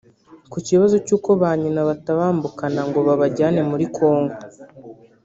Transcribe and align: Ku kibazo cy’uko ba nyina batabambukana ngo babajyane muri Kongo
Ku 0.51 0.57
kibazo 0.67 0.95
cy’uko 1.05 1.29
ba 1.41 1.51
nyina 1.61 1.81
batabambukana 1.89 2.81
ngo 2.87 2.99
babajyane 3.07 3.61
muri 3.69 3.85
Kongo 3.97 4.35